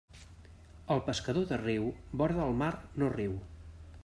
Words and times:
El 0.95 1.03
pescador 1.09 1.45
de 1.51 1.61
riu, 1.65 1.87
vora 2.23 2.41
del 2.41 2.59
mar 2.63 2.75
no 3.03 3.15
riu. 3.19 3.41